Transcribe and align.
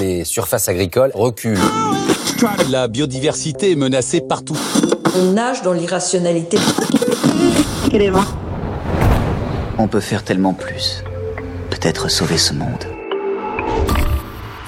Les 0.00 0.24
surfaces 0.24 0.68
agricoles 0.68 1.10
reculent. 1.14 1.58
La 2.70 2.88
biodiversité 2.88 3.72
est 3.72 3.76
menacée 3.76 4.20
partout. 4.20 4.56
On 5.16 5.32
nage 5.32 5.62
dans 5.62 5.72
l'irrationalité. 5.72 6.58
On 9.78 9.88
peut 9.88 10.00
faire 10.00 10.24
tellement 10.24 10.54
plus. 10.54 11.02
Peut-être 11.70 12.10
sauver 12.10 12.38
ce 12.38 12.54
monde. 12.54 12.84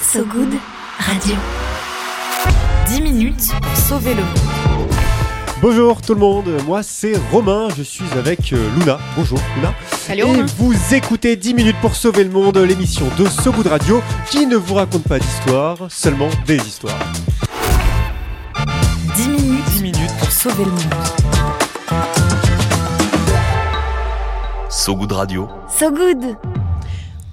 So 0.01 0.25
Good 0.25 0.55
Radio. 0.99 1.35
10 2.89 3.03
minutes 3.03 3.53
pour 3.63 3.77
sauver 3.77 4.15
le 4.15 4.23
monde. 4.23 4.58
Bonjour 5.61 6.01
tout 6.01 6.15
le 6.15 6.21
monde, 6.21 6.49
moi 6.67 6.83
c'est 6.85 7.15
Romain, 7.33 7.67
je 7.77 7.83
suis 7.83 8.05
avec 8.17 8.53
euh, 8.53 8.69
Luna. 8.79 8.99
Bonjour 9.17 9.39
Luna. 9.57 9.75
Salut 9.91 10.21
Et 10.21 10.23
Romain. 10.23 10.47
vous 10.57 10.95
écoutez 10.95 11.35
10 11.37 11.55
minutes 11.55 11.77
pour 11.81 11.97
sauver 11.97 12.23
le 12.23 12.31
monde, 12.31 12.57
l'émission 12.59 13.07
de 13.19 13.27
So 13.27 13.51
Good 13.53 13.67
Radio 13.67 14.01
qui 14.31 14.47
ne 14.47 14.57
vous 14.57 14.75
raconte 14.75 15.03
pas 15.05 15.19
d'histoire, 15.19 15.77
seulement 15.89 16.29
des 16.47 16.57
histoires. 16.59 16.95
10 19.17 19.29
minutes, 19.29 19.65
10 19.73 19.83
minutes 19.83 20.17
pour 20.21 20.31
sauver 20.31 20.65
le 20.65 20.71
monde. 20.71 20.95
So 24.71 24.95
Good 24.95 25.13
Radio. 25.13 25.49
So 25.77 25.91
Good 25.91 26.37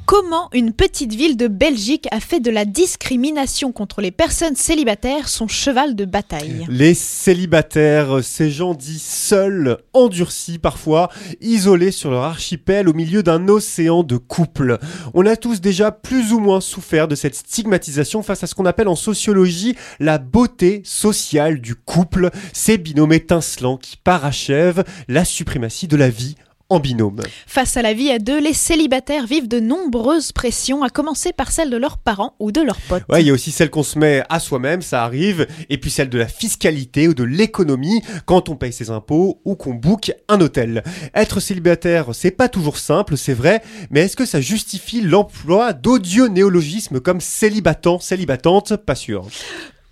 Comment 0.05 0.49
une 0.53 0.71
petite 0.71 1.15
ville 1.15 1.35
de 1.35 1.47
Belgique 1.47 2.07
a 2.11 2.19
fait 2.19 2.39
de 2.39 2.51
la 2.51 2.65
discrimination 2.65 3.71
contre 3.71 4.01
les 4.01 4.11
personnes 4.11 4.55
célibataires 4.55 5.27
son 5.27 5.47
cheval 5.47 5.95
de 5.95 6.05
bataille 6.05 6.63
Les 6.69 6.93
célibataires, 6.93 8.23
ces 8.23 8.51
gens 8.51 8.75
dits 8.75 8.99
seuls, 8.99 9.79
endurcis 9.93 10.59
parfois, 10.59 11.09
isolés 11.41 11.89
sur 11.89 12.11
leur 12.11 12.23
archipel 12.23 12.87
au 12.87 12.93
milieu 12.93 13.23
d'un 13.23 13.47
océan 13.47 14.03
de 14.03 14.17
couples. 14.17 14.77
On 15.15 15.25
a 15.25 15.35
tous 15.35 15.59
déjà 15.59 15.91
plus 15.91 16.33
ou 16.33 16.39
moins 16.39 16.61
souffert 16.61 17.07
de 17.07 17.15
cette 17.15 17.35
stigmatisation 17.35 18.21
face 18.21 18.43
à 18.43 18.47
ce 18.47 18.53
qu'on 18.53 18.65
appelle 18.65 18.87
en 18.87 18.95
sociologie 18.95 19.75
la 19.99 20.19
beauté 20.19 20.83
sociale 20.85 21.61
du 21.61 21.73
couple, 21.73 22.29
ces 22.53 22.77
binômes 22.77 23.13
étincelants 23.13 23.77
qui 23.77 23.97
parachèvent 23.97 24.83
la 25.07 25.25
suprématie 25.25 25.87
de 25.87 25.97
la 25.97 26.09
vie 26.09 26.35
en 26.69 26.79
binôme. 26.79 27.21
Face 27.47 27.77
à 27.77 27.81
la 27.81 27.93
vie 27.93 28.09
à 28.11 28.19
deux, 28.19 28.39
les 28.39 28.53
célibataires 28.53 29.27
vivent 29.27 29.47
de 29.47 29.59
nombreuses 29.59 30.31
pressions, 30.31 30.83
à 30.83 30.89
commencer 30.89 31.31
par 31.31 31.51
celle 31.51 31.69
de 31.69 31.77
leurs 31.77 31.97
parents 31.97 32.35
ou 32.39 32.51
de 32.51 32.61
leurs 32.61 32.79
potes. 32.81 33.03
Ouais, 33.09 33.21
il 33.21 33.27
y 33.27 33.29
a 33.29 33.33
aussi 33.33 33.51
celle 33.51 33.69
qu'on 33.69 33.83
se 33.83 33.99
met 33.99 34.23
à 34.29 34.39
soi-même, 34.39 34.81
ça 34.81 35.03
arrive, 35.03 35.47
et 35.69 35.77
puis 35.77 35.91
celle 35.91 36.09
de 36.09 36.17
la 36.17 36.27
fiscalité 36.27 37.07
ou 37.07 37.13
de 37.13 37.23
l'économie 37.23 38.01
quand 38.25 38.49
on 38.49 38.55
paye 38.55 38.73
ses 38.73 38.89
impôts 38.89 39.41
ou 39.45 39.55
qu'on 39.55 39.73
book 39.73 40.11
un 40.27 40.41
hôtel. 40.41 40.83
Être 41.13 41.39
célibataire, 41.39 42.09
c'est 42.13 42.31
pas 42.31 42.49
toujours 42.49 42.77
simple, 42.77 43.17
c'est 43.17 43.33
vrai, 43.33 43.61
mais 43.91 44.01
est-ce 44.01 44.15
que 44.15 44.25
ça 44.25 44.41
justifie 44.41 45.01
l'emploi 45.01 45.73
d'odieux 45.73 46.27
néologismes 46.27 46.99
comme 46.99 47.21
célibatant, 47.21 47.99
célibatante? 47.99 48.75
Pas 48.77 48.95
sûr. 48.95 49.27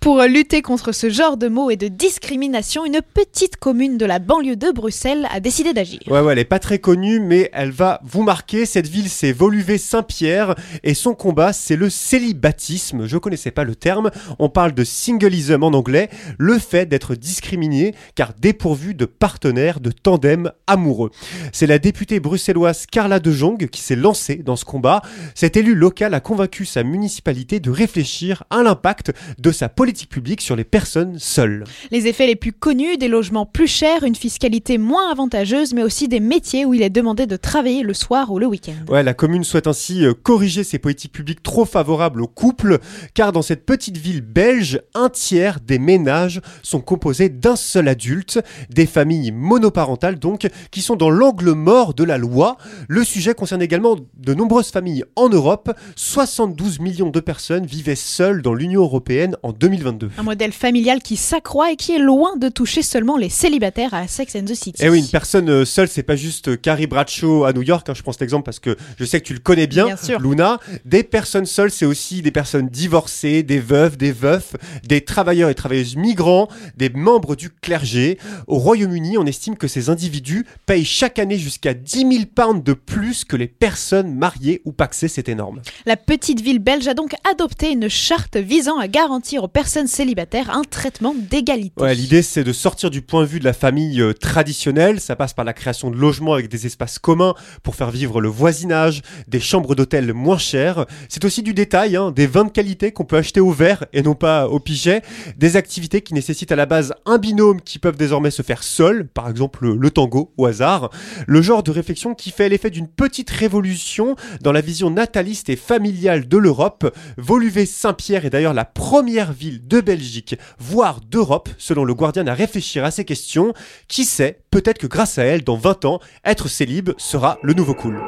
Pour 0.04 0.20
lutter 0.24 0.60
contre 0.60 0.92
ce 0.92 1.08
genre 1.08 1.38
de 1.38 1.48
mots 1.48 1.70
et 1.70 1.76
de 1.76 1.88
discrimination, 1.88 2.84
une 2.84 3.00
petite 3.00 3.56
commune 3.56 3.96
de 3.96 4.04
la 4.04 4.18
banlieue 4.18 4.54
de 4.54 4.70
Bruxelles 4.70 5.26
a 5.32 5.40
décidé 5.40 5.72
d'agir. 5.72 6.00
Ouais, 6.08 6.20
ouais, 6.20 6.34
elle 6.34 6.38
est 6.38 6.44
pas 6.44 6.58
très 6.58 6.78
connue, 6.78 7.20
mais 7.20 7.48
elle 7.54 7.70
va 7.70 8.02
vous 8.04 8.22
marquer. 8.22 8.66
Cette 8.66 8.86
ville, 8.86 9.08
c'est 9.08 9.32
Voluvé-Saint-Pierre, 9.32 10.56
et 10.82 10.92
son 10.92 11.14
combat, 11.14 11.54
c'est 11.54 11.76
le 11.76 11.88
célibatisme. 11.88 13.06
Je 13.06 13.16
connaissais 13.16 13.50
pas 13.50 13.64
le 13.64 13.74
terme. 13.74 14.10
On 14.38 14.50
parle 14.50 14.74
de 14.74 14.84
singleism 14.84 15.62
en 15.62 15.68
anglais, 15.68 16.10
le 16.36 16.58
fait 16.58 16.84
d'être 16.84 17.14
discriminé 17.14 17.94
car 18.14 18.34
dépourvu 18.38 18.92
de 18.92 19.06
partenaires, 19.06 19.80
de 19.80 19.90
tandem 19.90 20.52
amoureux. 20.66 21.12
C'est 21.50 21.66
la 21.66 21.78
députée 21.78 22.20
bruxelloise 22.20 22.84
Carla 22.84 23.20
De 23.20 23.32
Jong 23.32 23.68
qui 23.70 23.80
s'est 23.80 23.96
lancée 23.96 24.36
dans 24.36 24.56
ce 24.56 24.66
combat. 24.66 25.00
Cet 25.34 25.56
élu 25.56 25.74
local 25.74 26.12
a 26.12 26.20
convaincu 26.20 26.66
sa 26.66 26.82
municipalité 26.82 27.58
de 27.58 27.70
réfléchir 27.70 28.44
à 28.50 28.62
l'impact 28.62 29.14
de 29.38 29.50
sa 29.50 29.70
politique 29.70 29.93
publique 29.94 30.40
sur 30.40 30.56
les 30.56 30.64
personnes 30.64 31.18
seules. 31.18 31.64
Les 31.90 32.06
effets 32.06 32.26
les 32.26 32.36
plus 32.36 32.52
connus, 32.52 32.96
des 32.96 33.08
logements 33.08 33.46
plus 33.46 33.66
chers, 33.66 34.02
une 34.02 34.14
fiscalité 34.14 34.78
moins 34.78 35.10
avantageuse, 35.10 35.72
mais 35.72 35.82
aussi 35.82 36.08
des 36.08 36.20
métiers 36.20 36.64
où 36.64 36.74
il 36.74 36.82
est 36.82 36.90
demandé 36.90 37.26
de 37.26 37.36
travailler 37.36 37.82
le 37.82 37.94
soir 37.94 38.30
ou 38.32 38.38
le 38.38 38.46
week-end. 38.46 38.74
Ouais, 38.88 39.02
la 39.02 39.14
commune 39.14 39.44
souhaite 39.44 39.66
ainsi 39.66 40.04
euh, 40.04 40.14
corriger 40.14 40.64
ses 40.64 40.78
politiques 40.78 41.12
publiques 41.12 41.42
trop 41.42 41.64
favorables 41.64 42.20
aux 42.20 42.28
couples, 42.28 42.78
car 43.14 43.32
dans 43.32 43.42
cette 43.42 43.64
petite 43.64 43.96
ville 43.96 44.20
belge, 44.20 44.80
un 44.94 45.08
tiers 45.08 45.60
des 45.60 45.78
ménages 45.78 46.40
sont 46.62 46.80
composés 46.80 47.28
d'un 47.28 47.56
seul 47.56 47.88
adulte, 47.88 48.40
des 48.70 48.86
familles 48.86 49.32
monoparentales 49.32 50.18
donc, 50.18 50.48
qui 50.70 50.82
sont 50.82 50.96
dans 50.96 51.10
l'angle 51.10 51.52
mort 51.52 51.94
de 51.94 52.04
la 52.04 52.18
loi. 52.18 52.56
Le 52.88 53.04
sujet 53.04 53.34
concerne 53.34 53.62
également 53.62 53.96
de 54.16 54.34
nombreuses 54.34 54.70
familles 54.70 55.04
en 55.16 55.28
Europe. 55.28 55.70
72 55.96 56.80
millions 56.80 57.10
de 57.10 57.20
personnes 57.20 57.66
vivaient 57.66 57.94
seules 57.94 58.42
dans 58.42 58.54
l'Union 58.54 58.82
européenne 58.82 59.36
en 59.42 59.52
2022. 59.84 60.10
Un 60.18 60.22
modèle 60.22 60.52
familial 60.52 61.00
qui 61.00 61.16
s'accroît 61.16 61.72
et 61.72 61.76
qui 61.76 61.92
est 61.92 61.98
loin 61.98 62.36
de 62.36 62.48
toucher 62.48 62.82
seulement 62.82 63.16
les 63.16 63.28
célibataires 63.28 63.94
à 63.94 64.06
Sex 64.08 64.34
and 64.36 64.44
the 64.44 64.54
City. 64.54 64.82
Eh 64.82 64.88
oui, 64.88 65.00
une 65.00 65.08
personne 65.08 65.48
euh, 65.48 65.64
seule, 65.64 65.88
c'est 65.88 66.02
pas 66.02 66.16
juste 66.16 66.48
euh, 66.48 66.56
Carrie 66.56 66.86
Bradshaw 66.86 67.44
à 67.44 67.52
New 67.52 67.62
York, 67.62 67.88
hein, 67.88 67.94
je 67.94 68.02
pense 68.02 68.18
l'exemple 68.20 68.44
parce 68.44 68.60
que 68.60 68.76
je 68.98 69.04
sais 69.04 69.20
que 69.20 69.26
tu 69.26 69.34
le 69.34 69.40
connais 69.40 69.66
bien, 69.66 69.86
Bien 69.86 69.96
sûr. 69.96 70.20
Luna. 70.20 70.58
Des 70.84 71.02
personnes 71.02 71.46
seules, 71.46 71.70
c'est 71.70 71.86
aussi 71.86 72.22
des 72.22 72.30
personnes 72.30 72.68
divorcées, 72.68 73.42
des 73.42 73.58
veuves, 73.58 73.96
des 73.96 74.12
veufs, 74.12 74.54
des 74.86 75.02
travailleurs 75.02 75.50
et 75.50 75.54
travailleuses 75.54 75.96
migrants, 75.96 76.48
des 76.76 76.90
membres 76.90 77.36
du 77.36 77.50
clergé. 77.50 78.18
Au 78.46 78.58
Royaume-Uni, 78.58 79.18
on 79.18 79.26
estime 79.26 79.56
que 79.56 79.68
ces 79.68 79.90
individus 79.90 80.46
payent 80.66 80.84
chaque 80.84 81.18
année 81.18 81.38
jusqu'à 81.38 81.74
10 81.74 81.98
000 81.98 82.10
pounds 82.34 82.62
de 82.62 82.72
plus 82.72 83.24
que 83.24 83.36
les 83.36 83.48
personnes 83.48 84.14
mariées 84.14 84.62
ou 84.64 84.72
paxées, 84.72 85.08
c'est 85.08 85.28
énorme. 85.28 85.60
La 85.86 85.96
petite 85.96 86.40
ville 86.40 86.58
belge 86.58 86.88
a 86.88 86.94
donc 86.94 87.14
adopté 87.30 87.70
une 87.70 87.88
charte 87.88 88.36
visant 88.36 88.78
à 88.78 88.88
garantir 88.88 89.44
aux 89.44 89.48
personnes 89.48 89.73
célibataires 89.86 90.50
un 90.50 90.62
traitement 90.62 91.14
d'égalité. 91.14 91.94
L'idée 91.94 92.22
c'est 92.22 92.44
de 92.44 92.52
sortir 92.52 92.90
du 92.90 93.02
point 93.02 93.22
de 93.22 93.26
vue 93.26 93.40
de 93.40 93.44
la 93.44 93.52
famille 93.52 94.00
euh, 94.00 94.12
traditionnelle. 94.12 95.00
Ça 95.00 95.16
passe 95.16 95.34
par 95.34 95.44
la 95.44 95.52
création 95.52 95.90
de 95.90 95.96
logements 95.96 96.34
avec 96.34 96.48
des 96.48 96.66
espaces 96.66 96.98
communs 96.98 97.34
pour 97.62 97.74
faire 97.74 97.90
vivre 97.90 98.20
le 98.20 98.28
voisinage, 98.28 99.02
des 99.28 99.40
chambres 99.40 99.74
d'hôtel 99.74 100.12
moins 100.14 100.38
chères. 100.38 100.86
C'est 101.08 101.24
aussi 101.24 101.42
du 101.42 101.54
détail, 101.54 101.96
hein, 101.96 102.12
des 102.12 102.26
vins 102.26 102.44
de 102.44 102.50
qualité 102.50 102.92
qu'on 102.92 103.04
peut 103.04 103.16
acheter 103.16 103.40
au 103.40 103.50
verre 103.50 103.84
et 103.92 104.02
non 104.02 104.14
pas 104.14 104.48
au 104.48 104.60
pichet. 104.60 105.02
Des 105.36 105.56
activités 105.56 106.00
qui 106.02 106.14
nécessitent 106.14 106.52
à 106.52 106.56
la 106.56 106.66
base 106.66 106.94
un 107.04 107.18
binôme 107.18 107.60
qui 107.60 107.78
peuvent 107.78 107.96
désormais 107.96 108.30
se 108.30 108.42
faire 108.42 108.62
seuls, 108.62 109.08
par 109.08 109.28
exemple 109.28 109.66
le 109.66 109.90
tango 109.90 110.32
au 110.36 110.46
hasard. 110.46 110.90
Le 111.26 111.42
genre 111.42 111.62
de 111.62 111.70
réflexion 111.70 112.14
qui 112.14 112.30
fait 112.30 112.48
l'effet 112.48 112.70
d'une 112.70 112.88
petite 112.88 113.30
révolution 113.30 114.16
dans 114.40 114.52
la 114.52 114.60
vision 114.60 114.90
nataliste 114.90 115.48
et 115.48 115.56
familiale 115.56 116.28
de 116.28 116.38
l'Europe. 116.38 116.94
Voluvé-Saint-Pierre 117.16 118.24
est 118.24 118.30
d'ailleurs 118.30 118.54
la 118.54 118.64
première 118.64 119.32
ville 119.32 119.53
de 119.60 119.80
Belgique, 119.80 120.36
voire 120.58 121.00
d'Europe, 121.00 121.48
selon 121.58 121.84
le 121.84 121.94
Guardian, 121.94 122.26
à 122.26 122.34
réfléchir 122.34 122.84
à 122.84 122.90
ces 122.90 123.04
questions. 123.04 123.52
Qui 123.88 124.04
sait, 124.04 124.40
peut-être 124.50 124.78
que 124.78 124.86
grâce 124.86 125.18
à 125.18 125.24
elle, 125.24 125.44
dans 125.44 125.56
20 125.56 125.84
ans, 125.84 126.00
être 126.24 126.48
célib 126.48 126.90
sera 126.98 127.38
le 127.42 127.54
nouveau 127.54 127.74
cool. 127.74 128.00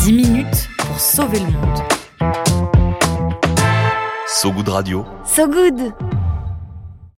10 0.00 0.12
minutes 0.12 0.68
pour 0.78 1.00
sauver 1.00 1.40
le 1.40 1.46
monde. 1.46 1.78
So 4.26 4.52
Good 4.52 4.68
Radio. 4.68 5.06
So 5.24 5.46
Good 5.46 6.13